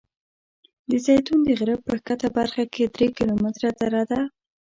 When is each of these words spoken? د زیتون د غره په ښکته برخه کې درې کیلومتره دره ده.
د 0.89 0.91
زیتون 1.05 1.39
د 1.45 1.49
غره 1.59 1.75
په 1.85 1.91
ښکته 1.99 2.27
برخه 2.37 2.63
کې 2.73 2.83
درې 2.95 3.07
کیلومتره 3.17 3.69
دره 3.79 4.03
ده. 4.11 4.19